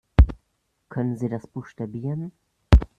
Können 0.89 1.15
Sie 1.15 1.29
das 1.29 1.45
buchstabieren? 1.45 2.31